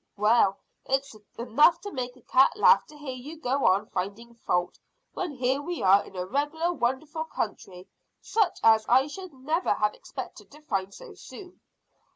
[0.17, 0.57] "Well,
[0.87, 4.79] it's enough to make a cat laugh to hear you go on finding fault,
[5.13, 7.87] when here we are in a regular wonderful country,
[8.19, 11.61] such as I should never have expected to find so soon.